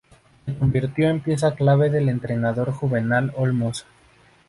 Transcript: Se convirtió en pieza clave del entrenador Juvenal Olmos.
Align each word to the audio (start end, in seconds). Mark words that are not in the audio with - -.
Se 0.47 0.57
convirtió 0.57 1.09
en 1.11 1.19
pieza 1.19 1.53
clave 1.53 1.91
del 1.91 2.09
entrenador 2.09 2.71
Juvenal 2.71 3.31
Olmos. 3.37 3.85